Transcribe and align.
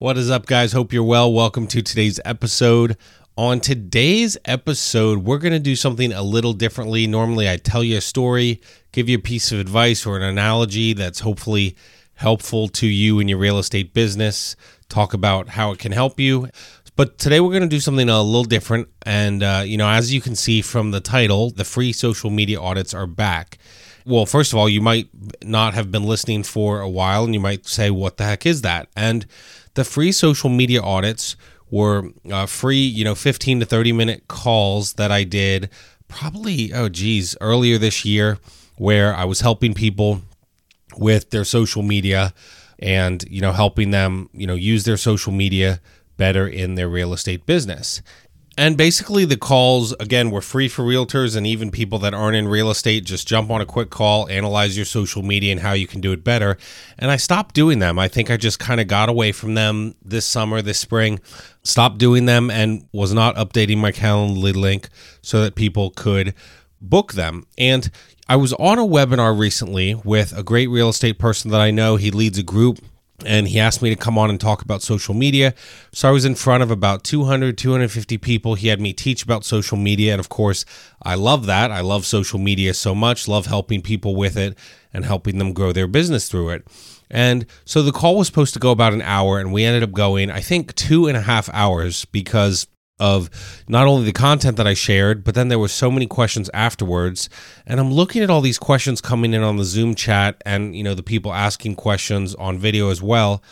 What 0.00 0.16
is 0.16 0.30
up, 0.30 0.46
guys? 0.46 0.72
Hope 0.72 0.94
you're 0.94 1.04
well. 1.04 1.30
Welcome 1.30 1.66
to 1.66 1.82
today's 1.82 2.18
episode. 2.24 2.96
On 3.36 3.60
today's 3.60 4.38
episode, 4.46 5.24
we're 5.24 5.36
going 5.36 5.52
to 5.52 5.58
do 5.58 5.76
something 5.76 6.10
a 6.10 6.22
little 6.22 6.54
differently. 6.54 7.06
Normally, 7.06 7.50
I 7.50 7.58
tell 7.58 7.84
you 7.84 7.98
a 7.98 8.00
story, 8.00 8.62
give 8.92 9.10
you 9.10 9.18
a 9.18 9.20
piece 9.20 9.52
of 9.52 9.60
advice 9.60 10.06
or 10.06 10.16
an 10.16 10.22
analogy 10.22 10.94
that's 10.94 11.20
hopefully 11.20 11.76
helpful 12.14 12.68
to 12.68 12.86
you 12.86 13.20
in 13.20 13.28
your 13.28 13.36
real 13.36 13.58
estate 13.58 13.92
business, 13.92 14.56
talk 14.88 15.12
about 15.12 15.50
how 15.50 15.70
it 15.70 15.78
can 15.78 15.92
help 15.92 16.18
you. 16.18 16.48
But 16.96 17.18
today 17.18 17.40
we're 17.40 17.50
going 17.50 17.60
to 17.60 17.68
do 17.68 17.78
something 17.78 18.08
a 18.08 18.22
little 18.22 18.44
different. 18.44 18.88
And, 19.02 19.42
uh, 19.42 19.64
you 19.66 19.76
know, 19.76 19.90
as 19.90 20.14
you 20.14 20.22
can 20.22 20.34
see 20.34 20.62
from 20.62 20.92
the 20.92 21.00
title, 21.02 21.50
the 21.50 21.64
free 21.66 21.92
social 21.92 22.30
media 22.30 22.58
audits 22.58 22.94
are 22.94 23.06
back. 23.06 23.58
Well, 24.06 24.24
first 24.24 24.54
of 24.54 24.58
all, 24.58 24.66
you 24.66 24.80
might 24.80 25.10
not 25.42 25.74
have 25.74 25.92
been 25.92 26.04
listening 26.04 26.42
for 26.42 26.80
a 26.80 26.88
while 26.88 27.24
and 27.24 27.34
you 27.34 27.40
might 27.40 27.66
say, 27.66 27.90
what 27.90 28.16
the 28.16 28.24
heck 28.24 28.46
is 28.46 28.62
that? 28.62 28.88
And 28.96 29.26
the 29.74 29.84
free 29.84 30.12
social 30.12 30.50
media 30.50 30.82
audits 30.82 31.36
were 31.70 32.10
uh, 32.30 32.46
free, 32.46 32.84
you 32.84 33.04
know, 33.04 33.14
15 33.14 33.60
to 33.60 33.66
30 33.66 33.92
minute 33.92 34.28
calls 34.28 34.94
that 34.94 35.12
I 35.12 35.24
did 35.24 35.70
probably, 36.08 36.72
oh, 36.72 36.88
geez, 36.88 37.36
earlier 37.40 37.78
this 37.78 38.04
year 38.04 38.38
where 38.76 39.14
I 39.14 39.24
was 39.24 39.40
helping 39.40 39.74
people 39.74 40.22
with 40.96 41.30
their 41.30 41.44
social 41.44 41.82
media 41.82 42.34
and, 42.78 43.22
you 43.30 43.40
know, 43.40 43.52
helping 43.52 43.90
them, 43.90 44.28
you 44.32 44.46
know, 44.46 44.54
use 44.54 44.84
their 44.84 44.96
social 44.96 45.32
media 45.32 45.80
better 46.16 46.46
in 46.46 46.74
their 46.74 46.88
real 46.88 47.12
estate 47.12 47.46
business. 47.46 48.02
And 48.58 48.76
basically, 48.76 49.24
the 49.24 49.36
calls, 49.36 49.92
again, 50.00 50.30
were 50.30 50.42
free 50.42 50.68
for 50.68 50.82
realtors 50.82 51.36
and 51.36 51.46
even 51.46 51.70
people 51.70 51.98
that 52.00 52.12
aren't 52.12 52.36
in 52.36 52.48
real 52.48 52.70
estate. 52.70 53.04
Just 53.04 53.26
jump 53.26 53.50
on 53.50 53.60
a 53.60 53.66
quick 53.66 53.90
call, 53.90 54.28
analyze 54.28 54.76
your 54.76 54.84
social 54.84 55.22
media 55.22 55.52
and 55.52 55.60
how 55.60 55.72
you 55.72 55.86
can 55.86 56.00
do 56.00 56.12
it 56.12 56.24
better. 56.24 56.58
And 56.98 57.10
I 57.10 57.16
stopped 57.16 57.54
doing 57.54 57.78
them. 57.78 57.98
I 57.98 58.08
think 58.08 58.30
I 58.30 58.36
just 58.36 58.58
kind 58.58 58.80
of 58.80 58.88
got 58.88 59.08
away 59.08 59.32
from 59.32 59.54
them 59.54 59.94
this 60.04 60.26
summer, 60.26 60.60
this 60.60 60.78
spring, 60.78 61.20
stopped 61.62 61.98
doing 61.98 62.26
them, 62.26 62.50
and 62.50 62.86
was 62.92 63.14
not 63.14 63.36
updating 63.36 63.78
my 63.78 63.92
Calendly 63.92 64.54
link 64.54 64.88
so 65.22 65.42
that 65.42 65.54
people 65.54 65.90
could 65.90 66.34
book 66.80 67.12
them. 67.14 67.46
And 67.56 67.90
I 68.28 68.36
was 68.36 68.52
on 68.54 68.78
a 68.78 68.82
webinar 68.82 69.38
recently 69.38 69.94
with 69.94 70.36
a 70.36 70.42
great 70.42 70.68
real 70.68 70.88
estate 70.88 71.18
person 71.18 71.50
that 71.50 71.60
I 71.60 71.70
know. 71.70 71.96
He 71.96 72.10
leads 72.10 72.38
a 72.38 72.42
group 72.42 72.78
and 73.26 73.48
he 73.48 73.58
asked 73.58 73.82
me 73.82 73.90
to 73.90 73.96
come 73.96 74.18
on 74.18 74.30
and 74.30 74.40
talk 74.40 74.62
about 74.62 74.82
social 74.82 75.14
media. 75.14 75.54
So 75.92 76.08
I 76.08 76.12
was 76.12 76.24
in 76.24 76.34
front 76.34 76.62
of 76.62 76.70
about 76.70 77.04
200, 77.04 77.56
250 77.56 78.18
people. 78.18 78.54
He 78.54 78.68
had 78.68 78.80
me 78.80 78.92
teach 78.92 79.22
about 79.22 79.44
social 79.44 79.76
media. 79.76 80.12
And 80.12 80.20
of 80.20 80.28
course, 80.28 80.64
I 81.02 81.14
love 81.14 81.46
that. 81.46 81.70
I 81.70 81.80
love 81.80 82.04
social 82.06 82.38
media 82.38 82.74
so 82.74 82.94
much, 82.94 83.28
love 83.28 83.46
helping 83.46 83.82
people 83.82 84.16
with 84.16 84.36
it 84.36 84.56
and 84.92 85.04
helping 85.04 85.38
them 85.38 85.52
grow 85.52 85.72
their 85.72 85.86
business 85.86 86.28
through 86.28 86.50
it. 86.50 86.66
And 87.10 87.46
so 87.64 87.82
the 87.82 87.92
call 87.92 88.16
was 88.16 88.28
supposed 88.28 88.54
to 88.54 88.60
go 88.60 88.70
about 88.70 88.92
an 88.92 89.02
hour, 89.02 89.40
and 89.40 89.52
we 89.52 89.64
ended 89.64 89.82
up 89.82 89.92
going, 89.92 90.30
I 90.30 90.40
think, 90.40 90.74
two 90.76 91.08
and 91.08 91.16
a 91.16 91.22
half 91.22 91.50
hours 91.52 92.04
because 92.04 92.68
of 93.00 93.30
not 93.66 93.86
only 93.88 94.04
the 94.04 94.12
content 94.12 94.56
that 94.58 94.66
I 94.66 94.74
shared, 94.74 95.24
but 95.24 95.34
then 95.34 95.48
there 95.48 95.58
were 95.58 95.68
so 95.68 95.90
many 95.90 96.06
questions 96.06 96.50
afterwards. 96.54 97.28
And 97.66 97.80
I'm 97.80 97.90
looking 97.90 98.22
at 98.22 98.30
all 98.30 98.42
these 98.42 98.58
questions 98.58 99.00
coming 99.00 99.32
in 99.32 99.42
on 99.42 99.56
the 99.56 99.64
Zoom 99.64 99.94
chat 99.94 100.40
and, 100.46 100.76
you 100.76 100.84
know, 100.84 100.94
the 100.94 101.02
people 101.02 101.32
asking 101.32 101.76
questions 101.76 102.34
on 102.36 102.58
video 102.58 102.90
as 102.90 103.02
well. 103.02 103.42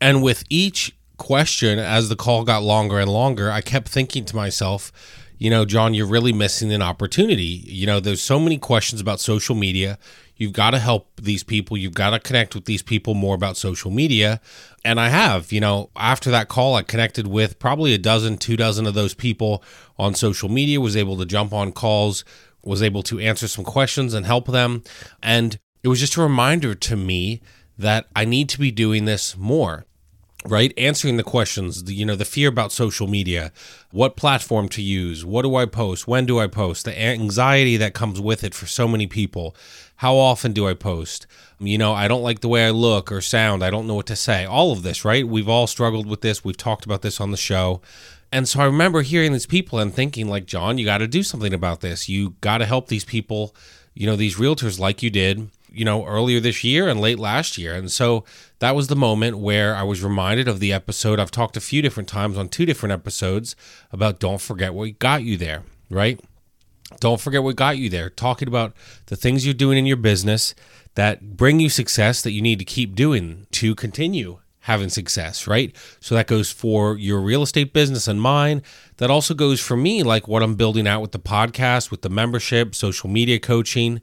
And 0.00 0.22
with 0.22 0.44
each 0.50 0.94
question, 1.16 1.78
as 1.78 2.08
the 2.08 2.16
call 2.16 2.44
got 2.44 2.62
longer 2.62 2.98
and 2.98 3.10
longer, 3.10 3.50
I 3.50 3.60
kept 3.60 3.88
thinking 3.88 4.24
to 4.26 4.36
myself, 4.36 4.92
you 5.38 5.50
know, 5.50 5.64
John, 5.64 5.94
you're 5.94 6.06
really 6.06 6.32
missing 6.32 6.72
an 6.72 6.82
opportunity. 6.82 7.62
You 7.64 7.86
know, 7.86 8.00
there's 8.00 8.20
so 8.20 8.40
many 8.40 8.58
questions 8.58 9.00
about 9.00 9.20
social 9.20 9.54
media. 9.54 9.98
You've 10.38 10.52
got 10.52 10.70
to 10.70 10.78
help 10.78 11.20
these 11.20 11.42
people. 11.42 11.76
You've 11.76 11.94
got 11.94 12.10
to 12.10 12.20
connect 12.20 12.54
with 12.54 12.64
these 12.64 12.82
people 12.82 13.14
more 13.14 13.34
about 13.34 13.56
social 13.56 13.90
media. 13.90 14.40
And 14.84 15.00
I 15.00 15.08
have, 15.08 15.52
you 15.52 15.60
know, 15.60 15.90
after 15.96 16.30
that 16.30 16.48
call, 16.48 16.76
I 16.76 16.82
connected 16.82 17.26
with 17.26 17.58
probably 17.58 17.92
a 17.92 17.98
dozen, 17.98 18.38
two 18.38 18.56
dozen 18.56 18.86
of 18.86 18.94
those 18.94 19.14
people 19.14 19.62
on 19.98 20.14
social 20.14 20.48
media, 20.48 20.80
was 20.80 20.96
able 20.96 21.18
to 21.18 21.26
jump 21.26 21.52
on 21.52 21.72
calls, 21.72 22.24
was 22.64 22.82
able 22.82 23.02
to 23.02 23.18
answer 23.18 23.48
some 23.48 23.64
questions 23.64 24.14
and 24.14 24.24
help 24.24 24.46
them. 24.46 24.84
And 25.22 25.58
it 25.82 25.88
was 25.88 25.98
just 25.98 26.16
a 26.16 26.22
reminder 26.22 26.74
to 26.74 26.96
me 26.96 27.42
that 27.76 28.06
I 28.14 28.24
need 28.24 28.48
to 28.50 28.60
be 28.60 28.70
doing 28.70 29.04
this 29.06 29.36
more 29.36 29.86
right 30.46 30.72
answering 30.78 31.16
the 31.16 31.24
questions 31.24 31.84
the, 31.84 31.94
you 31.94 32.06
know 32.06 32.14
the 32.14 32.24
fear 32.24 32.48
about 32.48 32.70
social 32.70 33.08
media 33.08 33.50
what 33.90 34.16
platform 34.16 34.68
to 34.68 34.80
use 34.80 35.24
what 35.24 35.42
do 35.42 35.56
i 35.56 35.66
post 35.66 36.06
when 36.06 36.26
do 36.26 36.38
i 36.38 36.46
post 36.46 36.84
the 36.84 37.00
anxiety 37.00 37.76
that 37.76 37.92
comes 37.92 38.20
with 38.20 38.44
it 38.44 38.54
for 38.54 38.66
so 38.66 38.86
many 38.86 39.06
people 39.06 39.56
how 39.98 40.16
often 40.16 40.52
do 40.52 40.66
i 40.66 40.74
post? 40.74 41.26
You 41.60 41.78
know 41.78 41.92
i 41.92 42.08
don't 42.08 42.22
like 42.22 42.40
the 42.40 42.48
way 42.48 42.66
i 42.66 42.70
look 42.70 43.12
or 43.12 43.20
sound. 43.20 43.62
I 43.62 43.70
don't 43.70 43.86
know 43.86 43.94
what 43.94 44.06
to 44.06 44.16
say. 44.16 44.44
All 44.44 44.72
of 44.72 44.82
this 44.82 45.04
right? 45.04 45.26
We've 45.26 45.48
all 45.48 45.66
struggled 45.66 46.06
with 46.06 46.20
this. 46.22 46.44
We've 46.44 46.56
talked 46.56 46.84
about 46.84 47.02
this 47.02 47.20
on 47.20 47.30
the 47.30 47.36
show. 47.36 47.80
And 48.32 48.48
so 48.48 48.60
i 48.60 48.64
remember 48.64 49.02
hearing 49.02 49.32
these 49.32 49.46
people 49.46 49.78
and 49.78 49.94
thinking 49.94 50.28
like 50.28 50.46
john 50.46 50.78
you 50.78 50.84
got 50.84 50.98
to 50.98 51.08
do 51.08 51.22
something 51.22 51.54
about 51.54 51.80
this. 51.80 52.08
You 52.08 52.34
got 52.40 52.58
to 52.58 52.66
help 52.66 52.88
these 52.88 53.04
people 53.04 53.54
you 53.94 54.06
know 54.06 54.16
these 54.16 54.36
realtors 54.36 54.78
like 54.78 55.02
you 55.02 55.10
did 55.10 55.50
you 55.72 55.84
know, 55.84 56.04
earlier 56.06 56.40
this 56.40 56.64
year 56.64 56.88
and 56.88 57.00
late 57.00 57.18
last 57.18 57.58
year. 57.58 57.74
And 57.74 57.90
so 57.90 58.24
that 58.58 58.74
was 58.74 58.88
the 58.88 58.96
moment 58.96 59.38
where 59.38 59.74
I 59.74 59.82
was 59.82 60.02
reminded 60.02 60.48
of 60.48 60.60
the 60.60 60.72
episode. 60.72 61.20
I've 61.20 61.30
talked 61.30 61.56
a 61.56 61.60
few 61.60 61.82
different 61.82 62.08
times 62.08 62.36
on 62.38 62.48
two 62.48 62.66
different 62.66 62.92
episodes 62.92 63.54
about 63.92 64.18
don't 64.18 64.40
forget 64.40 64.74
what 64.74 64.98
got 64.98 65.22
you 65.22 65.36
there, 65.36 65.62
right? 65.90 66.20
Don't 67.00 67.20
forget 67.20 67.42
what 67.42 67.56
got 67.56 67.78
you 67.78 67.88
there. 67.88 68.10
Talking 68.10 68.48
about 68.48 68.74
the 69.06 69.16
things 69.16 69.44
you're 69.44 69.54
doing 69.54 69.78
in 69.78 69.86
your 69.86 69.96
business 69.96 70.54
that 70.94 71.36
bring 71.36 71.60
you 71.60 71.68
success 71.68 72.22
that 72.22 72.32
you 72.32 72.42
need 72.42 72.58
to 72.58 72.64
keep 72.64 72.94
doing 72.94 73.46
to 73.52 73.74
continue 73.74 74.38
having 74.60 74.88
success, 74.88 75.46
right? 75.46 75.74
So 76.00 76.14
that 76.14 76.26
goes 76.26 76.50
for 76.50 76.98
your 76.98 77.20
real 77.20 77.42
estate 77.42 77.72
business 77.72 78.06
and 78.06 78.20
mine. 78.20 78.62
That 78.98 79.10
also 79.10 79.32
goes 79.32 79.60
for 79.60 79.76
me, 79.76 80.02
like 80.02 80.28
what 80.28 80.42
I'm 80.42 80.56
building 80.56 80.86
out 80.86 81.00
with 81.00 81.12
the 81.12 81.18
podcast, 81.18 81.90
with 81.90 82.02
the 82.02 82.10
membership, 82.10 82.74
social 82.74 83.08
media 83.08 83.38
coaching. 83.38 84.02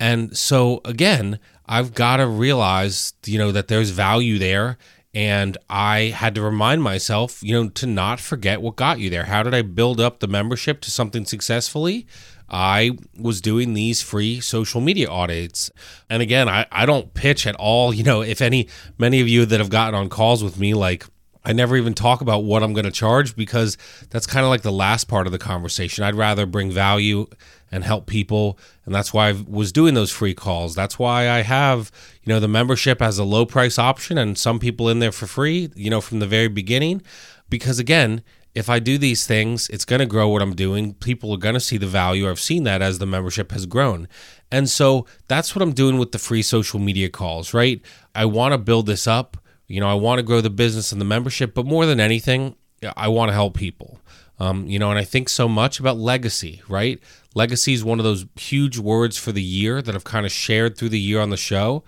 And 0.00 0.36
so 0.36 0.80
again, 0.84 1.38
I've 1.66 1.94
got 1.94 2.18
to 2.18 2.26
realize, 2.26 3.12
you 3.26 3.38
know, 3.38 3.52
that 3.52 3.68
there's 3.68 3.90
value 3.90 4.38
there. 4.38 4.78
And 5.16 5.56
I 5.70 6.12
had 6.14 6.34
to 6.34 6.42
remind 6.42 6.82
myself, 6.82 7.42
you 7.42 7.54
know, 7.54 7.70
to 7.70 7.86
not 7.86 8.20
forget 8.20 8.60
what 8.60 8.76
got 8.76 8.98
you 8.98 9.08
there. 9.08 9.24
How 9.24 9.42
did 9.42 9.54
I 9.54 9.62
build 9.62 9.98
up 9.98 10.20
the 10.20 10.28
membership 10.28 10.82
to 10.82 10.90
something 10.90 11.24
successfully? 11.24 12.06
I 12.50 12.98
was 13.18 13.40
doing 13.40 13.72
these 13.72 14.02
free 14.02 14.40
social 14.40 14.82
media 14.82 15.08
audits. 15.08 15.70
And 16.10 16.20
again, 16.20 16.50
I, 16.50 16.66
I 16.70 16.84
don't 16.84 17.14
pitch 17.14 17.46
at 17.46 17.54
all. 17.54 17.94
You 17.94 18.04
know, 18.04 18.20
if 18.20 18.42
any, 18.42 18.68
many 18.98 19.22
of 19.22 19.26
you 19.26 19.46
that 19.46 19.58
have 19.58 19.70
gotten 19.70 19.94
on 19.94 20.10
calls 20.10 20.44
with 20.44 20.58
me, 20.58 20.74
like, 20.74 21.06
I 21.46 21.52
never 21.52 21.76
even 21.76 21.94
talk 21.94 22.20
about 22.20 22.42
what 22.42 22.64
I'm 22.64 22.72
going 22.72 22.86
to 22.86 22.90
charge 22.90 23.36
because 23.36 23.78
that's 24.10 24.26
kind 24.26 24.44
of 24.44 24.50
like 24.50 24.62
the 24.62 24.72
last 24.72 25.04
part 25.04 25.26
of 25.26 25.32
the 25.32 25.38
conversation. 25.38 26.02
I'd 26.02 26.16
rather 26.16 26.44
bring 26.44 26.72
value 26.72 27.28
and 27.70 27.84
help 27.84 28.06
people. 28.06 28.58
And 28.84 28.92
that's 28.92 29.14
why 29.14 29.28
I 29.28 29.44
was 29.46 29.70
doing 29.70 29.94
those 29.94 30.10
free 30.10 30.34
calls. 30.34 30.74
That's 30.74 30.98
why 30.98 31.30
I 31.30 31.42
have, 31.42 31.92
you 32.24 32.32
know, 32.32 32.40
the 32.40 32.48
membership 32.48 33.00
as 33.00 33.16
a 33.18 33.24
low 33.24 33.46
price 33.46 33.78
option 33.78 34.18
and 34.18 34.36
some 34.36 34.58
people 34.58 34.88
in 34.88 34.98
there 34.98 35.12
for 35.12 35.28
free, 35.28 35.70
you 35.76 35.88
know, 35.88 36.00
from 36.00 36.18
the 36.18 36.26
very 36.26 36.48
beginning. 36.48 37.00
Because 37.48 37.78
again, 37.78 38.24
if 38.56 38.68
I 38.68 38.80
do 38.80 38.98
these 38.98 39.24
things, 39.24 39.68
it's 39.68 39.84
going 39.84 40.00
to 40.00 40.06
grow 40.06 40.28
what 40.28 40.42
I'm 40.42 40.56
doing. 40.56 40.94
People 40.94 41.32
are 41.32 41.38
going 41.38 41.54
to 41.54 41.60
see 41.60 41.76
the 41.76 41.86
value. 41.86 42.28
I've 42.28 42.40
seen 42.40 42.64
that 42.64 42.82
as 42.82 42.98
the 42.98 43.06
membership 43.06 43.52
has 43.52 43.66
grown. 43.66 44.08
And 44.50 44.68
so 44.68 45.06
that's 45.28 45.54
what 45.54 45.62
I'm 45.62 45.74
doing 45.74 45.96
with 45.98 46.10
the 46.10 46.18
free 46.18 46.42
social 46.42 46.80
media 46.80 47.08
calls, 47.08 47.54
right? 47.54 47.80
I 48.16 48.24
want 48.24 48.52
to 48.52 48.58
build 48.58 48.86
this 48.86 49.06
up. 49.06 49.36
You 49.68 49.80
know, 49.80 49.88
I 49.88 49.94
want 49.94 50.18
to 50.18 50.22
grow 50.22 50.40
the 50.40 50.50
business 50.50 50.92
and 50.92 51.00
the 51.00 51.04
membership, 51.04 51.54
but 51.54 51.66
more 51.66 51.86
than 51.86 52.00
anything, 52.00 52.56
I 52.96 53.08
want 53.08 53.30
to 53.30 53.34
help 53.34 53.54
people. 53.54 54.00
Um, 54.38 54.66
you 54.66 54.78
know, 54.78 54.90
and 54.90 54.98
I 54.98 55.04
think 55.04 55.28
so 55.28 55.48
much 55.48 55.80
about 55.80 55.96
legacy, 55.96 56.60
right? 56.68 57.00
Legacy 57.34 57.72
is 57.72 57.82
one 57.82 57.98
of 57.98 58.04
those 58.04 58.26
huge 58.36 58.78
words 58.78 59.16
for 59.16 59.32
the 59.32 59.42
year 59.42 59.80
that 59.80 59.94
I've 59.94 60.04
kind 60.04 60.26
of 60.26 60.32
shared 60.32 60.76
through 60.76 60.90
the 60.90 61.00
year 61.00 61.20
on 61.20 61.30
the 61.30 61.36
show. 61.36 61.84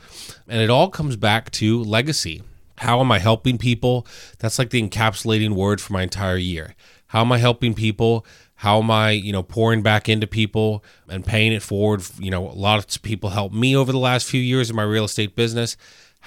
And 0.49 0.61
it 0.61 0.71
all 0.71 0.89
comes 0.89 1.17
back 1.17 1.51
to 1.53 1.83
legacy. 1.83 2.43
How 2.79 3.01
am 3.01 3.13
I 3.13 3.19
helping 3.19 3.59
people? 3.59 4.07
That's 4.39 4.59
like 4.59 4.71
the 4.71 4.83
encapsulating 4.83 5.51
word 5.51 5.81
for 5.81 5.93
my 5.93 6.03
entire 6.03 6.37
year. 6.37 6.75
How 7.09 7.21
am 7.21 7.33
I 7.33 7.39
helping 7.39 7.75
people? 7.75 8.25
How 8.55 8.79
am 8.81 8.91
I, 8.91 9.11
you 9.11 9.33
know, 9.33 9.43
pouring 9.43 9.83
back 9.83 10.09
into 10.09 10.27
people 10.27 10.85
and 11.09 11.25
paying 11.25 11.53
it 11.53 11.63
forward? 11.63 12.03
You 12.19 12.31
know, 12.31 12.49
a 12.49 12.53
lot 12.53 12.79
of 12.79 13.03
people 13.03 13.31
helped 13.31 13.55
me 13.55 13.77
over 13.77 13.93
the 13.93 13.99
last 13.99 14.27
few 14.27 14.41
years 14.41 14.71
in 14.71 14.77
my 14.77 14.83
real 14.83 15.05
estate 15.05 15.37
business 15.37 15.77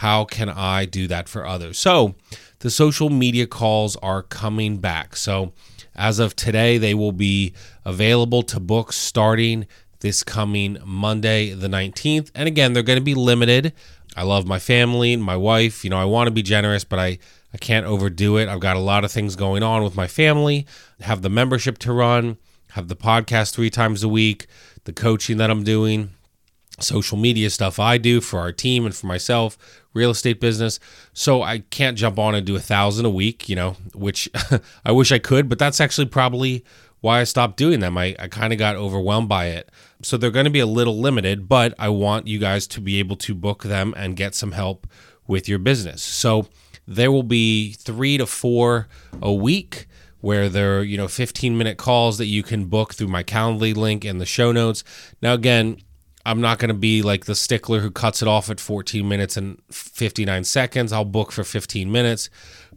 how 0.02 0.26
can 0.26 0.50
I 0.50 0.86
do 0.86 1.08
that 1.10 1.30
for 1.30 1.46
others? 1.46 1.78
So, 1.78 2.16
the 2.62 2.72
social 2.72 3.12
media 3.12 3.46
calls 3.46 3.96
are 3.98 4.24
coming 4.24 4.80
back. 4.80 5.16
So, 5.16 5.54
as 5.96 6.18
of 6.18 6.36
today, 6.36 6.80
they 6.80 6.96
will 6.96 7.12
be 7.12 7.54
available 7.86 8.42
to 8.42 8.60
book 8.60 8.94
starting 8.94 9.68
this 10.00 10.24
coming 10.24 10.80
Monday, 10.84 11.54
the 11.54 11.68
19th. 11.68 12.32
And 12.34 12.48
again, 12.48 12.74
they're 12.74 12.82
going 12.82 12.98
to 12.98 13.06
be 13.06 13.14
limited. 13.14 13.74
I 14.18 14.24
love 14.24 14.48
my 14.48 14.58
family 14.58 15.14
and 15.14 15.24
my 15.24 15.38
wife. 15.38 15.84
You 15.84 15.92
know, 15.92 16.00
I 16.00 16.06
want 16.06 16.26
to 16.26 16.32
be 16.32 16.42
generous, 16.42 16.84
but 16.84 16.98
I, 16.98 17.20
I 17.54 17.60
can't 17.60 17.86
overdo 17.86 18.38
it. 18.38 18.50
I've 18.50 18.60
got 18.60 18.78
a 18.78 18.80
lot 18.80 19.06
of 19.06 19.12
things 19.12 19.36
going 19.36 19.62
on 19.62 19.84
with 19.84 19.96
my 19.96 20.08
family, 20.08 20.66
have 21.02 21.22
the 21.22 21.30
membership 21.30 21.78
to 21.78 21.94
run, 21.94 22.38
have 22.72 22.88
the 22.88 22.96
podcast 22.96 23.54
three 23.54 23.70
times 23.70 24.02
a 24.02 24.10
week, 24.10 24.48
the 24.86 24.94
coaching 24.94 25.38
that 25.38 25.52
I'm 25.52 25.64
doing, 25.64 26.10
social 26.84 27.18
media 27.18 27.50
stuff 27.50 27.80
I 27.80 27.98
do 27.98 28.22
for 28.22 28.40
our 28.40 28.52
team 28.52 28.86
and 28.86 28.96
for 28.96 29.08
myself, 29.08 29.58
real 29.94 30.12
estate 30.12 30.40
business. 30.40 30.80
So 31.14 31.42
I 31.42 31.60
can't 31.60 31.98
jump 31.98 32.20
on 32.20 32.36
and 32.36 32.46
do 32.46 32.56
a 32.56 32.60
thousand 32.60 33.06
a 33.06 33.10
week, 33.10 33.50
you 33.50 33.56
know, 33.56 33.78
which 33.94 34.30
I 34.86 34.92
wish 34.92 35.12
I 35.12 35.20
could, 35.20 35.50
but 35.50 35.60
that's 35.60 35.82
actually 35.82 36.08
probably 36.08 36.64
why 37.02 37.20
I 37.20 37.24
stopped 37.24 37.58
doing 37.58 37.80
them. 37.80 37.98
I, 37.98 38.16
I 38.20 38.28
kind 38.28 38.54
of 38.54 38.60
got 38.60 38.76
overwhelmed 38.76 39.28
by 39.28 39.48
it. 39.48 39.70
So 40.04 40.18
they're 40.18 40.32
going 40.32 40.46
to 40.46 40.52
be 40.52 40.60
a 40.60 40.66
little 40.66 41.00
limited, 41.00 41.50
but 41.50 41.74
I 41.78 41.90
want 41.90 42.28
you 42.28 42.40
guys 42.40 42.68
to 42.68 42.82
be 42.82 43.00
able 43.00 43.16
to 43.18 43.36
book 43.36 43.64
them 43.64 43.94
and 43.98 44.16
get 44.16 44.36
some 44.36 44.54
help 44.54 44.88
with 45.28 45.50
your 45.50 45.60
business. 45.60 46.02
So 46.02 46.48
there 46.88 47.12
will 47.12 47.24
be 47.24 47.74
three 47.74 48.18
to 48.18 48.26
four 48.26 48.88
a 49.22 49.34
week 49.34 49.88
where 50.22 50.50
there 50.50 50.80
are, 50.80 50.84
you 50.84 50.98
know, 50.98 51.08
15 51.08 51.58
minute 51.58 51.78
calls 51.78 52.18
that 52.20 52.28
you 52.28 52.44
can 52.44 52.66
book 52.66 52.94
through 52.94 53.08
my 53.08 53.24
Calendly 53.24 53.76
link 53.76 54.06
in 54.06 54.20
the 54.20 54.26
show 54.26 54.52
notes. 54.52 54.84
Now, 55.22 55.34
again, 55.34 55.78
I'm 56.26 56.42
not 56.42 56.60
going 56.60 56.70
to 56.70 56.76
be 56.76 57.02
like 57.02 57.26
the 57.26 57.36
stickler 57.36 57.80
who 57.80 57.92
cuts 57.92 58.22
it 58.22 58.28
off 58.28 58.50
at 58.50 58.60
14 58.60 59.08
minutes 59.08 59.38
and 59.38 59.62
59 59.72 60.44
seconds. 60.44 60.92
I'll 60.92 61.06
book 61.06 61.32
for 61.32 61.44
15 61.44 61.92
minutes, 61.92 62.30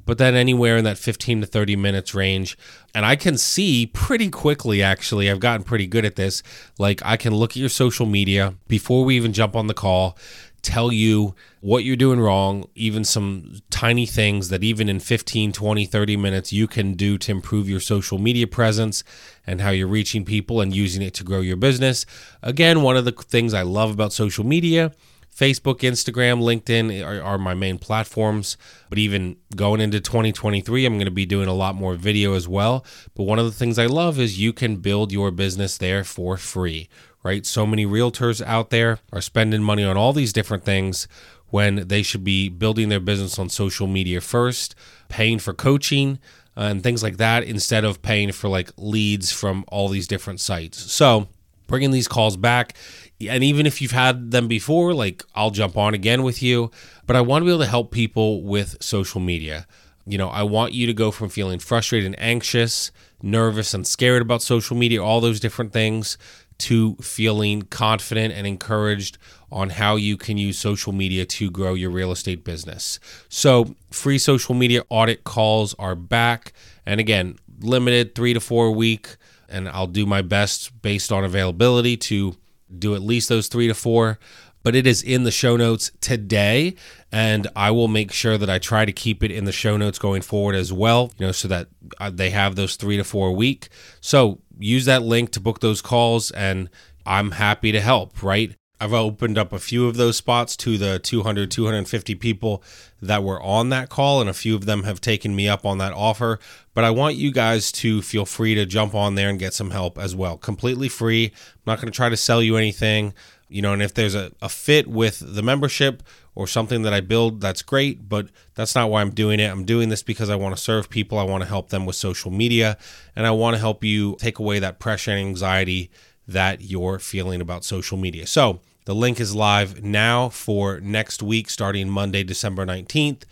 but 0.06 0.18
then 0.18 0.34
anywhere 0.34 0.76
in 0.76 0.84
that 0.84 0.98
15 0.98 1.42
to 1.42 1.46
30 1.46 1.76
minutes 1.76 2.14
range. 2.14 2.56
And 2.94 3.04
I 3.04 3.16
can 3.16 3.36
see 3.36 3.86
pretty 3.86 4.30
quickly, 4.30 4.82
actually, 4.82 5.30
I've 5.30 5.40
gotten 5.40 5.64
pretty 5.64 5.86
good 5.86 6.04
at 6.04 6.16
this. 6.16 6.42
Like, 6.78 7.02
I 7.04 7.16
can 7.16 7.34
look 7.34 7.52
at 7.52 7.56
your 7.56 7.68
social 7.68 8.06
media 8.06 8.54
before 8.68 9.04
we 9.04 9.16
even 9.16 9.32
jump 9.32 9.56
on 9.56 9.66
the 9.66 9.74
call, 9.74 10.16
tell 10.64 10.90
you 10.90 11.34
what 11.60 11.84
you're 11.84 11.96
doing 11.96 12.18
wrong, 12.18 12.68
even 12.74 13.04
some 13.04 13.60
tiny 13.70 14.06
things 14.06 14.48
that 14.48 14.64
even 14.64 14.88
in 14.88 14.98
15, 14.98 15.52
20, 15.52 15.86
30 15.86 16.16
minutes 16.16 16.52
you 16.52 16.66
can 16.66 16.94
do 16.94 17.18
to 17.18 17.30
improve 17.30 17.68
your 17.68 17.80
social 17.80 18.18
media 18.18 18.46
presence 18.46 19.04
and 19.46 19.60
how 19.60 19.70
you're 19.70 19.86
reaching 19.86 20.24
people 20.24 20.60
and 20.60 20.74
using 20.74 21.02
it 21.02 21.14
to 21.14 21.24
grow 21.24 21.40
your 21.40 21.56
business. 21.56 22.06
Again, 22.42 22.82
one 22.82 22.96
of 22.96 23.04
the 23.04 23.12
things 23.12 23.54
I 23.54 23.62
love 23.62 23.90
about 23.92 24.12
social 24.12 24.44
media 24.44 24.92
Facebook, 25.34 25.80
Instagram, 25.80 26.40
LinkedIn 26.40 27.04
are, 27.04 27.20
are, 27.20 27.38
my 27.38 27.54
main 27.54 27.78
platforms. 27.78 28.56
But 28.88 28.98
even 28.98 29.36
going 29.56 29.80
into 29.80 30.00
2023, 30.00 30.86
I'm 30.86 30.94
going 30.94 31.06
to 31.06 31.10
be 31.10 31.26
doing 31.26 31.48
a 31.48 31.54
lot 31.54 31.74
more 31.74 31.96
video 31.96 32.34
as 32.34 32.46
well. 32.46 32.84
But 33.14 33.24
one 33.24 33.40
of 33.40 33.44
the 33.44 33.52
things 33.52 33.78
I 33.78 33.86
love 33.86 34.20
is 34.20 34.38
you 34.38 34.52
can 34.52 34.76
build 34.76 35.10
your 35.10 35.32
business 35.32 35.76
there 35.76 36.04
for 36.04 36.36
free, 36.36 36.88
right? 37.24 37.44
So 37.44 37.66
many 37.66 37.84
realtors 37.84 38.44
out 38.44 38.70
there 38.70 39.00
are 39.12 39.20
spending 39.20 39.62
money 39.62 39.82
on 39.82 39.96
all 39.96 40.12
these 40.12 40.32
different 40.32 40.64
things 40.64 41.08
when 41.48 41.88
they 41.88 42.02
should 42.02 42.22
be 42.22 42.48
building 42.48 42.88
their 42.88 43.00
business 43.00 43.38
on 43.38 43.48
social 43.48 43.86
media 43.86 44.20
first, 44.20 44.74
paying 45.08 45.38
for 45.38 45.52
coaching 45.52 46.18
uh, 46.56 46.62
and 46.62 46.82
things 46.82 47.02
like 47.02 47.16
that 47.16 47.42
instead 47.44 47.84
of 47.84 48.02
paying 48.02 48.30
for 48.30 48.48
like 48.48 48.70
leads 48.76 49.32
from 49.32 49.64
all 49.68 49.88
these 49.88 50.06
different 50.06 50.40
sites. 50.40 50.92
So, 50.92 51.28
bringing 51.66 51.90
these 51.90 52.08
calls 52.08 52.36
back 52.36 52.76
and 53.20 53.42
even 53.42 53.66
if 53.66 53.80
you've 53.80 53.90
had 53.90 54.30
them 54.30 54.48
before 54.48 54.92
like 54.92 55.24
I'll 55.34 55.50
jump 55.50 55.76
on 55.76 55.94
again 55.94 56.22
with 56.22 56.42
you 56.42 56.70
but 57.06 57.16
I 57.16 57.20
want 57.20 57.42
to 57.42 57.46
be 57.46 57.52
able 57.52 57.64
to 57.64 57.70
help 57.70 57.90
people 57.90 58.42
with 58.42 58.76
social 58.82 59.20
media 59.20 59.66
you 60.06 60.18
know 60.18 60.28
I 60.28 60.42
want 60.42 60.72
you 60.72 60.86
to 60.86 60.92
go 60.92 61.10
from 61.10 61.28
feeling 61.28 61.58
frustrated 61.58 62.06
and 62.06 62.20
anxious 62.20 62.92
nervous 63.22 63.72
and 63.72 63.86
scared 63.86 64.20
about 64.20 64.42
social 64.42 64.76
media 64.76 65.02
all 65.02 65.20
those 65.20 65.40
different 65.40 65.72
things 65.72 66.18
to 66.58 66.96
feeling 66.96 67.62
confident 67.62 68.34
and 68.34 68.46
encouraged 68.46 69.18
on 69.50 69.70
how 69.70 69.96
you 69.96 70.16
can 70.16 70.36
use 70.36 70.58
social 70.58 70.92
media 70.92 71.24
to 71.24 71.50
grow 71.50 71.74
your 71.74 71.90
real 71.90 72.10
estate 72.10 72.44
business. 72.44 72.98
So, 73.28 73.74
free 73.90 74.18
social 74.18 74.54
media 74.54 74.82
audit 74.88 75.24
calls 75.24 75.74
are 75.74 75.94
back. 75.94 76.52
And 76.86 77.00
again, 77.00 77.38
limited 77.60 78.14
three 78.14 78.34
to 78.34 78.40
four 78.40 78.70
week. 78.72 79.16
And 79.48 79.68
I'll 79.68 79.86
do 79.86 80.06
my 80.06 80.22
best 80.22 80.80
based 80.82 81.12
on 81.12 81.24
availability 81.24 81.96
to 81.98 82.36
do 82.76 82.94
at 82.94 83.02
least 83.02 83.28
those 83.28 83.48
three 83.48 83.68
to 83.68 83.74
four. 83.74 84.18
But 84.64 84.74
it 84.74 84.84
is 84.84 85.02
in 85.02 85.22
the 85.22 85.30
show 85.30 85.56
notes 85.56 85.92
today. 86.00 86.74
And 87.12 87.46
I 87.54 87.70
will 87.70 87.86
make 87.86 88.10
sure 88.10 88.36
that 88.36 88.50
I 88.50 88.58
try 88.58 88.84
to 88.84 88.92
keep 88.92 89.22
it 89.22 89.30
in 89.30 89.44
the 89.44 89.52
show 89.52 89.76
notes 89.76 90.00
going 90.00 90.22
forward 90.22 90.56
as 90.56 90.72
well, 90.72 91.12
you 91.16 91.26
know, 91.26 91.32
so 91.32 91.46
that 91.46 91.68
uh, 92.00 92.10
they 92.10 92.30
have 92.30 92.56
those 92.56 92.74
three 92.74 92.96
to 92.96 93.04
four 93.04 93.30
week. 93.30 93.68
So 94.00 94.40
use 94.58 94.86
that 94.86 95.02
link 95.02 95.30
to 95.32 95.40
book 95.40 95.60
those 95.60 95.80
calls, 95.80 96.32
and 96.32 96.68
I'm 97.06 97.32
happy 97.32 97.70
to 97.70 97.80
help, 97.80 98.20
right? 98.20 98.56
I've 98.80 98.92
opened 98.92 99.38
up 99.38 99.52
a 99.52 99.58
few 99.58 99.86
of 99.86 99.96
those 99.96 100.16
spots 100.16 100.56
to 100.58 100.76
the 100.76 100.98
200, 100.98 101.50
250 101.50 102.14
people 102.16 102.62
that 103.00 103.22
were 103.22 103.40
on 103.40 103.68
that 103.68 103.88
call, 103.88 104.20
and 104.20 104.28
a 104.28 104.34
few 104.34 104.56
of 104.56 104.66
them 104.66 104.82
have 104.82 105.00
taken 105.00 105.36
me 105.36 105.48
up 105.48 105.64
on 105.64 105.78
that 105.78 105.92
offer. 105.92 106.40
But 106.74 106.84
I 106.84 106.90
want 106.90 107.14
you 107.14 107.30
guys 107.30 107.70
to 107.72 108.02
feel 108.02 108.26
free 108.26 108.54
to 108.56 108.66
jump 108.66 108.94
on 108.94 109.14
there 109.14 109.30
and 109.30 109.38
get 109.38 109.54
some 109.54 109.70
help 109.70 109.96
as 109.96 110.16
well. 110.16 110.36
Completely 110.36 110.88
free. 110.88 111.26
I'm 111.26 111.62
not 111.66 111.80
going 111.80 111.90
to 111.90 111.96
try 111.96 112.08
to 112.08 112.16
sell 112.16 112.42
you 112.42 112.56
anything. 112.56 113.14
You 113.48 113.62
know, 113.62 113.72
and 113.72 113.82
if 113.82 113.94
there's 113.94 114.14
a, 114.14 114.32
a 114.40 114.48
fit 114.48 114.86
with 114.86 115.22
the 115.24 115.42
membership 115.42 116.02
or 116.34 116.46
something 116.46 116.82
that 116.82 116.92
I 116.92 117.00
build, 117.00 117.40
that's 117.40 117.62
great, 117.62 118.08
but 118.08 118.28
that's 118.54 118.74
not 118.74 118.90
why 118.90 119.00
I'm 119.00 119.10
doing 119.10 119.38
it. 119.38 119.50
I'm 119.50 119.64
doing 119.64 119.88
this 119.88 120.02
because 120.02 120.30
I 120.30 120.36
want 120.36 120.56
to 120.56 120.62
serve 120.62 120.90
people. 120.90 121.18
I 121.18 121.24
want 121.24 121.42
to 121.42 121.48
help 121.48 121.68
them 121.68 121.86
with 121.86 121.96
social 121.96 122.30
media, 122.30 122.76
and 123.14 123.26
I 123.26 123.30
want 123.30 123.54
to 123.54 123.60
help 123.60 123.84
you 123.84 124.16
take 124.18 124.38
away 124.38 124.58
that 124.58 124.78
pressure 124.78 125.12
and 125.12 125.20
anxiety 125.20 125.90
that 126.26 126.62
you're 126.62 126.98
feeling 126.98 127.40
about 127.40 127.64
social 127.64 127.98
media. 127.98 128.26
So, 128.26 128.60
the 128.86 128.94
link 128.94 129.18
is 129.18 129.34
live 129.34 129.82
now 129.82 130.28
for 130.28 130.78
next 130.80 131.22
week, 131.22 131.48
starting 131.48 131.88
Monday, 131.88 132.22
December 132.22 132.66
19th, 132.66 133.22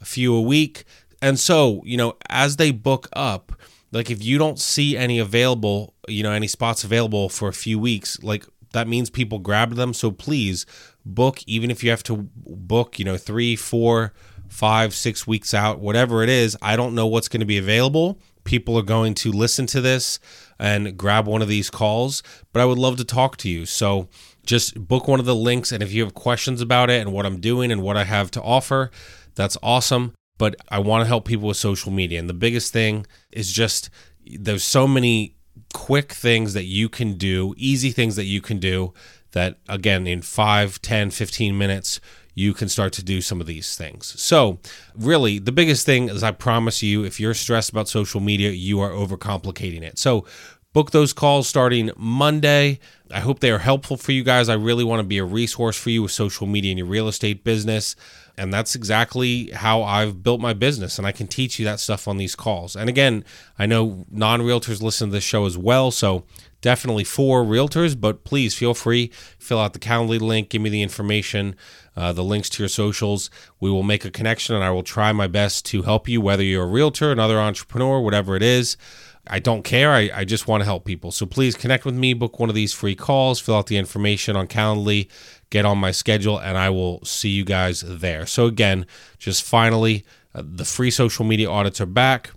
a 0.00 0.04
few 0.04 0.34
a 0.34 0.40
week. 0.40 0.84
And 1.20 1.38
so, 1.38 1.82
you 1.84 1.98
know, 1.98 2.16
as 2.30 2.56
they 2.56 2.70
book 2.70 3.08
up, 3.12 3.52
like 3.92 4.10
if 4.10 4.24
you 4.24 4.38
don't 4.38 4.58
see 4.58 4.96
any 4.96 5.18
available, 5.18 5.94
you 6.08 6.22
know, 6.22 6.32
any 6.32 6.48
spots 6.48 6.82
available 6.82 7.28
for 7.28 7.48
a 7.48 7.52
few 7.52 7.78
weeks, 7.78 8.22
like 8.22 8.46
that 8.72 8.88
means 8.88 9.10
people 9.10 9.38
grabbed 9.38 9.76
them. 9.76 9.94
So 9.94 10.10
please 10.10 10.66
book, 11.04 11.40
even 11.46 11.70
if 11.70 11.82
you 11.82 11.90
have 11.90 12.02
to 12.04 12.28
book, 12.36 12.98
you 12.98 13.04
know, 13.04 13.16
three, 13.16 13.56
four, 13.56 14.12
five, 14.52 14.94
six 14.94 15.26
weeks 15.26 15.54
out, 15.54 15.80
whatever 15.80 16.22
it 16.22 16.28
is. 16.28 16.56
I 16.60 16.76
don't 16.76 16.94
know 16.94 17.06
what's 17.06 17.28
going 17.28 17.40
to 17.40 17.46
be 17.46 17.56
available. 17.56 18.20
People 18.44 18.76
are 18.76 18.82
going 18.82 19.14
to 19.14 19.32
listen 19.32 19.66
to 19.66 19.80
this 19.80 20.18
and 20.58 20.96
grab 20.96 21.26
one 21.26 21.42
of 21.42 21.48
these 21.48 21.70
calls, 21.70 22.22
but 22.52 22.60
I 22.60 22.66
would 22.66 22.78
love 22.78 22.96
to 22.98 23.04
talk 23.04 23.36
to 23.38 23.48
you. 23.48 23.64
So 23.64 24.08
just 24.44 24.86
book 24.86 25.08
one 25.08 25.20
of 25.20 25.26
the 25.26 25.34
links. 25.34 25.72
And 25.72 25.82
if 25.82 25.92
you 25.92 26.02
have 26.04 26.14
questions 26.14 26.60
about 26.60 26.90
it 26.90 27.00
and 27.00 27.12
what 27.12 27.24
I'm 27.24 27.40
doing 27.40 27.72
and 27.72 27.82
what 27.82 27.96
I 27.96 28.04
have 28.04 28.30
to 28.32 28.42
offer, 28.42 28.90
that's 29.34 29.56
awesome. 29.62 30.12
But 30.38 30.56
I 30.68 30.80
want 30.80 31.02
to 31.02 31.08
help 31.08 31.24
people 31.24 31.48
with 31.48 31.56
social 31.56 31.92
media. 31.92 32.18
And 32.18 32.28
the 32.28 32.34
biggest 32.34 32.72
thing 32.72 33.06
is 33.30 33.52
just 33.52 33.90
there's 34.24 34.64
so 34.64 34.86
many 34.86 35.36
quick 35.72 36.12
things 36.12 36.54
that 36.54 36.64
you 36.64 36.88
can 36.88 37.14
do, 37.14 37.54
easy 37.56 37.90
things 37.90 38.16
that 38.16 38.24
you 38.24 38.40
can 38.40 38.58
do 38.58 38.92
that, 39.32 39.58
again, 39.68 40.06
in 40.06 40.22
5, 40.22 40.82
10, 40.82 41.10
15 41.10 41.56
minutes, 41.56 42.00
you 42.34 42.54
can 42.54 42.68
start 42.68 42.92
to 42.94 43.02
do 43.02 43.20
some 43.20 43.40
of 43.40 43.46
these 43.46 43.76
things. 43.76 44.18
So, 44.20 44.58
really, 44.96 45.38
the 45.38 45.52
biggest 45.52 45.84
thing 45.84 46.08
is 46.08 46.22
I 46.22 46.32
promise 46.32 46.82
you, 46.82 47.04
if 47.04 47.20
you're 47.20 47.34
stressed 47.34 47.70
about 47.70 47.88
social 47.88 48.20
media, 48.20 48.50
you 48.50 48.80
are 48.80 48.90
overcomplicating 48.90 49.82
it. 49.82 49.98
So, 49.98 50.26
book 50.72 50.90
those 50.90 51.12
calls 51.12 51.48
starting 51.48 51.90
Monday. 51.96 52.78
I 53.10 53.20
hope 53.20 53.40
they 53.40 53.50
are 53.50 53.58
helpful 53.58 53.96
for 53.96 54.12
you 54.12 54.22
guys. 54.22 54.48
I 54.48 54.54
really 54.54 54.84
want 54.84 55.00
to 55.00 55.06
be 55.06 55.18
a 55.18 55.24
resource 55.24 55.76
for 55.76 55.90
you 55.90 56.02
with 56.02 56.12
social 56.12 56.46
media 56.46 56.72
in 56.72 56.78
your 56.78 56.86
real 56.86 57.08
estate 57.08 57.44
business. 57.44 57.94
And 58.38 58.52
that's 58.52 58.74
exactly 58.74 59.50
how 59.50 59.82
I've 59.82 60.22
built 60.22 60.40
my 60.40 60.54
business. 60.54 60.98
And 60.98 61.06
I 61.06 61.12
can 61.12 61.26
teach 61.26 61.58
you 61.58 61.64
that 61.66 61.80
stuff 61.80 62.08
on 62.08 62.16
these 62.16 62.34
calls. 62.34 62.74
And 62.74 62.88
again, 62.88 63.24
I 63.58 63.66
know 63.66 64.06
non 64.10 64.40
realtors 64.40 64.82
listen 64.82 65.08
to 65.08 65.12
this 65.12 65.24
show 65.24 65.44
as 65.44 65.58
well. 65.58 65.90
So 65.90 66.24
definitely 66.62 67.04
for 67.04 67.44
realtors, 67.44 68.00
but 68.00 68.24
please 68.24 68.54
feel 68.54 68.72
free, 68.72 69.10
fill 69.38 69.58
out 69.58 69.74
the 69.74 69.78
Calendly 69.78 70.20
link, 70.20 70.48
give 70.48 70.62
me 70.62 70.70
the 70.70 70.82
information, 70.82 71.54
uh, 71.94 72.12
the 72.12 72.24
links 72.24 72.48
to 72.50 72.62
your 72.62 72.68
socials. 72.68 73.28
We 73.60 73.70
will 73.70 73.82
make 73.82 74.04
a 74.04 74.10
connection 74.10 74.54
and 74.54 74.64
I 74.64 74.70
will 74.70 74.82
try 74.82 75.12
my 75.12 75.26
best 75.26 75.66
to 75.66 75.82
help 75.82 76.08
you, 76.08 76.20
whether 76.20 76.42
you're 76.42 76.64
a 76.64 76.66
realtor, 76.66 77.12
another 77.12 77.38
entrepreneur, 77.38 78.00
whatever 78.00 78.34
it 78.36 78.42
is. 78.42 78.76
I 79.26 79.38
don't 79.38 79.62
care. 79.62 79.92
I, 79.92 80.10
I 80.14 80.24
just 80.24 80.48
want 80.48 80.62
to 80.62 80.64
help 80.64 80.84
people. 80.84 81.12
So 81.12 81.26
please 81.26 81.54
connect 81.54 81.84
with 81.84 81.94
me, 81.94 82.12
book 82.12 82.40
one 82.40 82.48
of 82.48 82.54
these 82.54 82.72
free 82.72 82.96
calls, 82.96 83.38
fill 83.38 83.56
out 83.56 83.66
the 83.66 83.76
information 83.76 84.34
on 84.36 84.48
Calendly, 84.48 85.08
get 85.52 85.66
on 85.66 85.76
my 85.76 85.90
schedule, 85.90 86.38
and 86.38 86.56
I 86.56 86.70
will 86.70 87.04
see 87.04 87.28
you 87.28 87.44
guys 87.44 87.84
there. 87.86 88.24
So, 88.26 88.46
again, 88.46 88.86
just 89.18 89.42
finally, 89.44 90.04
uh, 90.34 90.42
the 90.44 90.64
free 90.64 90.90
social 90.90 91.26
media 91.26 91.50
audits 91.50 91.80
are 91.80 91.86
back. 91.86 92.30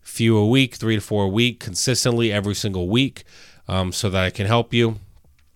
Few 0.00 0.36
a 0.38 0.46
week, 0.46 0.74
three 0.76 0.96
to 0.96 1.00
four 1.00 1.24
a 1.24 1.28
week, 1.28 1.60
consistently 1.60 2.32
every 2.32 2.54
single 2.54 2.88
week, 2.88 3.24
um, 3.68 3.92
so 3.92 4.08
that 4.08 4.24
I 4.24 4.30
can 4.30 4.46
help 4.46 4.72
you. 4.72 4.98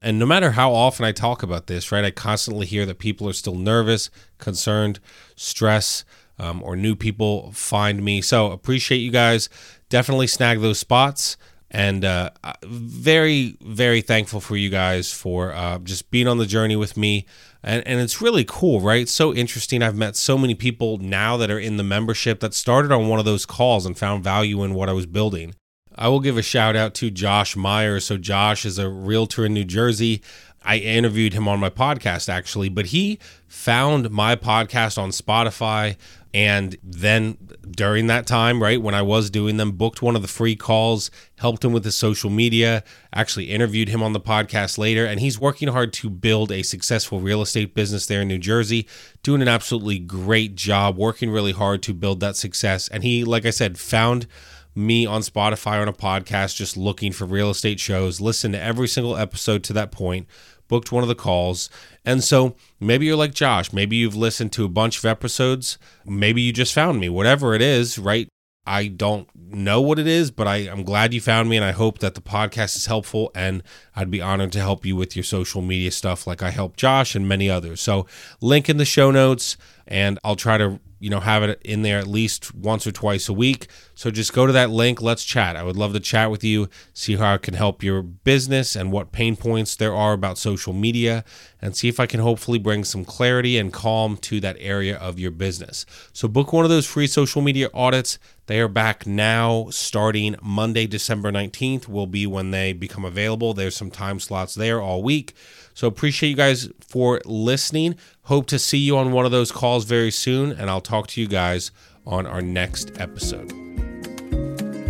And 0.03 0.19
no 0.19 0.27
matter 0.27 0.53
how 0.53 0.73
often 0.73 1.07
I 1.07 1.13
talk 1.13 1.43
about 1.43 1.67
this, 1.67 1.91
right, 1.91 2.05
I 2.05 2.11
constantly 2.11 2.67
hear 2.67 2.85
that 2.87 2.99
people 2.99 3.29
are 3.29 3.33
still 3.33 3.57
nervous, 3.57 4.11
concerned, 4.39 5.01
stress, 5.37 6.05
um, 6.39 6.63
or 6.63 6.77
new 6.77 6.95
people 6.95 7.51
find 7.53 8.05
me. 8.05 8.21
So 8.21 8.53
appreciate 8.53 8.99
you 8.99 9.11
guys. 9.11 9.49
Definitely 9.89 10.27
snag 10.27 10.61
those 10.61 10.79
spots. 10.79 11.39
And 11.71 12.05
uh, 12.05 12.31
very, 12.65 13.57
very 13.61 14.01
thankful 14.01 14.41
for 14.41 14.57
you 14.57 14.71
guys 14.71 15.13
for 15.13 15.53
uh, 15.53 15.79
just 15.79 16.11
being 16.11 16.29
on 16.29 16.39
the 16.39 16.47
journey 16.47 16.77
with 16.77 16.97
me. 16.97 17.27
And, 17.63 17.87
and 17.87 18.01
it's 18.01 18.23
really 18.23 18.45
cool, 18.47 18.81
right? 18.81 19.09
So 19.09 19.35
interesting. 19.35 19.83
I've 19.83 19.97
met 19.97 20.15
so 20.15 20.39
many 20.39 20.55
people 20.55 20.99
now 20.99 21.37
that 21.37 21.51
are 21.51 21.59
in 21.59 21.77
the 21.77 21.83
membership 21.83 22.41
that 22.41 22.55
started 22.55 22.93
on 22.93 23.09
one 23.09 23.19
of 23.19 23.25
those 23.25 23.45
calls 23.45 23.85
and 23.85 23.99
found 23.99 24.23
value 24.23 24.63
in 24.63 24.75
what 24.75 24.89
I 24.89 24.93
was 24.93 25.07
building. 25.07 25.55
I 25.99 26.09
will 26.09 26.21
give 26.21 26.37
a 26.37 26.43
shout 26.43 26.77
out 26.77 26.95
to 26.97 27.11
Josh 27.11 27.57
Meyer. 27.57 28.01
So, 28.01 28.19
Josh 28.19 28.67
is 28.67 28.79
a 28.79 28.89
realtor 28.89 29.47
in 29.47 29.55
New 29.55 29.65
Jersey. 29.65 30.23
I 30.63 30.79
interviewed 30.79 31.33
him 31.33 31.47
on 31.47 31.61
my 31.61 31.71
podcast 31.71 32.29
actually, 32.29 32.69
but 32.69 32.87
he 32.87 33.21
found 33.47 34.11
my 34.11 34.35
podcast 34.35 34.99
on 34.99 35.11
Spotify. 35.11 35.97
And 36.37 36.77
then 36.83 37.39
during 37.71 38.09
that 38.09 38.27
time, 38.27 38.63
right, 38.63 38.83
when 38.83 38.95
I 38.95 39.01
was 39.01 39.31
doing 39.31 39.57
them, 39.57 39.73
booked 39.73 40.03
one 40.03 40.15
of 40.15 40.21
the 40.21 40.29
free 40.29 40.55
calls, 40.55 41.11
helped 41.39 41.65
him 41.65 41.73
with 41.73 41.83
his 41.83 41.97
social 41.97 42.29
media, 42.29 42.85
actually 43.11 43.47
interviewed 43.47 43.89
him 43.89 44.03
on 44.03 44.13
the 44.13 44.21
podcast 44.21 44.77
later. 44.77 45.07
And 45.07 45.19
he's 45.19 45.41
working 45.41 45.69
hard 45.69 45.95
to 45.95 46.11
build 46.11 46.53
a 46.53 46.63
successful 46.63 47.21
real 47.21 47.41
estate 47.41 47.75
business 47.75 48.05
there 48.05 48.21
in 48.21 48.29
New 48.29 48.37
Jersey, 48.37 48.87
doing 49.23 49.41
an 49.41 49.49
absolutely 49.49 49.99
great 49.99 50.57
job, 50.57 50.99
working 50.99 51.31
really 51.31 51.53
hard 51.53 51.83
to 51.85 51.95
build 51.95 52.21
that 52.21 52.37
success. 52.37 52.89
And 52.89 53.03
he, 53.03 53.25
like 53.25 53.47
I 53.47 53.51
said, 53.51 53.79
found 53.79 54.27
me 54.75 55.07
on 55.07 55.23
Spotify 55.23 55.81
on 55.81 55.89
a 55.89 55.93
podcast 55.95 56.57
just 56.57 56.77
looking 56.77 57.13
for 57.13 57.25
real 57.25 57.49
estate 57.49 57.81
shows, 57.81 58.21
listen 58.21 58.53
to 58.53 58.63
every 58.63 58.89
single 58.89 59.17
episode 59.17 59.65
to 59.65 59.73
that 59.73 59.91
point, 59.91 60.27
booked 60.69 60.93
one 60.93 61.03
of 61.03 61.09
the 61.09 61.15
calls. 61.15 61.71
And 62.05 62.23
so 62.23 62.57
maybe 62.81 63.07
you're 63.07 63.17
like 63.17 63.35
Josh, 63.35 63.73
maybe 63.73 63.97
you've 63.97 64.17
listened 64.17 64.53
to 64.53 64.65
a 64.65 64.69
bunch 64.69 64.99
of 64.99 65.05
episodes, 65.05 65.79
maybe 66.05 66.43
you 66.43 66.53
just 66.53 66.73
found 66.73 67.01
me, 67.01 67.09
whatever 67.09 67.55
it 67.55 67.63
is, 67.63 67.99
right? 67.99 68.29
I 68.67 68.89
don't 68.89 69.29
know 69.35 69.81
what 69.81 69.99
it 69.99 70.09
is, 70.09 70.33
but 70.33 70.49
I, 70.49 70.57
am 70.57 70.83
glad 70.83 71.15
you 71.15 71.21
found 71.21 71.49
me, 71.49 71.57
and 71.57 71.65
I 71.65 71.71
hope 71.71 72.01
that 72.01 72.17
the 72.17 72.21
podcast 72.21 72.77
is 72.77 72.87
helpful. 72.87 73.31
And 73.33 73.63
I'd 73.95 74.11
be 74.11 74.21
honored 74.21 74.51
to 74.53 74.59
help 74.59 74.85
you 74.85 74.97
with 74.97 75.15
your 75.15 75.23
social 75.23 75.63
media 75.63 75.93
stuff, 75.93 76.27
like 76.27 76.43
I 76.43 76.51
helped 76.51 76.77
Josh 76.79 77.15
and 77.15 77.29
many 77.29 77.49
others. 77.49 77.81
So, 77.81 78.07
link 78.41 78.69
in 78.69 78.77
the 78.77 78.85
show 78.85 79.13
notes, 79.13 79.57
and 79.87 80.19
I'll 80.25 80.37
try 80.37 80.59
to 80.59 80.81
you 80.99 81.11
know 81.11 81.21
have 81.21 81.43
it 81.43 81.61
in 81.63 81.83
there 81.83 81.99
at 81.99 82.07
least 82.07 82.55
once 82.55 82.87
or 82.87 82.93
twice 82.93 83.29
a 83.29 83.33
week. 83.33 83.69
So 83.95 84.11
just 84.11 84.33
go 84.33 84.47
to 84.47 84.53
that 84.53 84.71
link. 84.71 85.03
Let's 85.03 85.25
chat. 85.25 85.57
I 85.57 85.63
would 85.63 85.77
love 85.77 85.93
to 85.93 86.01
chat 86.01 86.31
with 86.31 86.43
you 86.43 86.69
see 86.93 87.17
how 87.17 87.35
i 87.35 87.39
can 87.39 87.55
help 87.55 87.83
your 87.83 88.03
business 88.03 88.75
and 88.75 88.93
what 88.93 89.13
pain 89.13 89.37
points 89.37 89.77
there 89.77 89.95
are 89.95 90.13
about 90.13 90.39
social 90.39 90.73
media 90.73 91.25
and 91.61 91.77
see 91.77 91.89
if 91.89 92.01
i 92.01 92.07
can 92.07 92.21
hopefully 92.21 92.59
bring 92.59 92.85
some 92.85 93.05
clarity 93.05 93.59
and 93.59 93.73
calm 93.73 94.17
to 94.17 94.41
that 94.41 94.57
area 94.59 94.97
of 94.97 95.19
your 95.19 95.31
business. 95.31 95.85
So 96.13 96.29
book 96.29 96.53
one 96.53 96.65
of 96.65 96.71
those 96.71 96.87
free 96.87 97.07
social 97.07 97.43
media 97.43 97.69
audits. 97.75 98.19
They 98.47 98.61
are 98.61 98.69
back 98.69 99.07
now 99.07 99.69
starting 99.71 100.37
monday 100.41 100.87
december 100.87 101.33
19th 101.33 101.89
will 101.89 102.07
be 102.07 102.27
when 102.27 102.53
they 102.53 102.73
become 102.73 103.05
available. 103.05 103.55
There's 103.55 103.77
some 103.77 103.91
time 103.91 104.21
slots 104.21 104.55
there 104.55 104.81
all 104.81 105.03
week 105.03 105.35
so 105.77 105.87
appreciate 105.87 106.31
you 106.31 106.37
guys 106.37 106.71
for 106.81 107.21
listening. 107.27 107.97
Hope 108.23 108.47
to 108.47 108.59
see 108.59 108.79
you 108.79 108.97
on 108.97 109.13
one 109.13 109.27
of 109.27 109.31
those 109.31 109.53
calls 109.53 109.85
very 109.85 110.11
soon, 110.11 110.51
and 110.51 110.71
I'll 110.71 110.81
talk 110.81 111.07
to 111.09 111.21
you 111.21 111.29
guys 111.29 111.71
on 112.07 112.27
our 112.27 112.41
next 112.41 112.99
episode. 112.99 113.53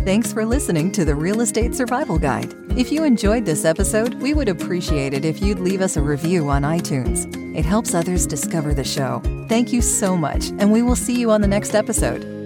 Thanks 0.05 0.31
for 0.31 0.45
listening 0.45 0.93
to 0.93 1.03
the 1.03 1.13
Real 1.13 1.41
Estate 1.41 1.75
Survival 1.75 2.17
Guide. 2.17 2.53
If 2.77 2.89
you 2.89 3.03
enjoyed 3.03 3.43
this 3.43 3.65
episode, 3.65 4.13
we 4.21 4.33
would 4.33 4.47
appreciate 4.47 5.13
it 5.13 5.25
if 5.25 5.41
you'd 5.41 5.59
leave 5.59 5.81
us 5.81 5.97
a 5.97 6.01
review 6.01 6.47
on 6.47 6.61
iTunes. 6.61 7.27
It 7.53 7.65
helps 7.65 7.93
others 7.93 8.25
discover 8.25 8.73
the 8.73 8.85
show. 8.85 9.21
Thank 9.49 9.73
you 9.73 9.81
so 9.81 10.15
much, 10.15 10.51
and 10.51 10.71
we 10.71 10.83
will 10.83 10.95
see 10.95 11.19
you 11.19 11.31
on 11.31 11.41
the 11.41 11.49
next 11.49 11.75
episode. 11.75 12.36